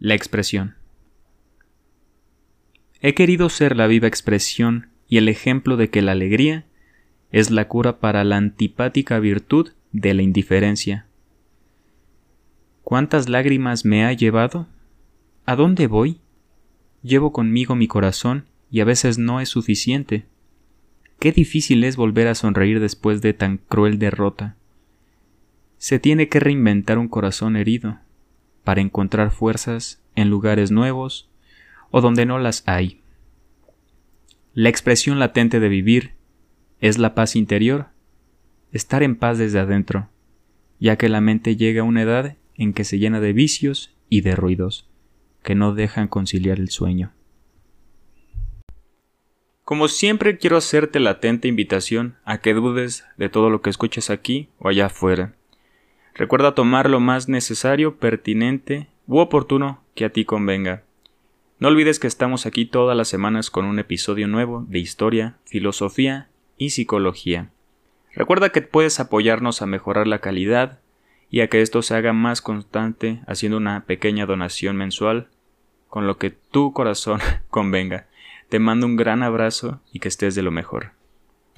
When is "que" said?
5.90-6.02, 26.28-26.38, 40.98-41.08, 42.74-42.84, 45.42-45.54, 52.42-52.52, 53.62-53.70, 59.94-60.04, 62.00-62.08, 68.50-68.62, 71.48-71.62, 76.18-76.30, 80.00-80.08